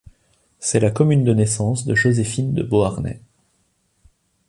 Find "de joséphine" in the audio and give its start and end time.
1.85-2.55